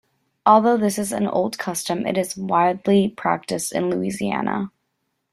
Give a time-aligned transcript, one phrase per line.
[0.47, 4.71] Although this is an old custom, it is still widely practiced in Louisiana.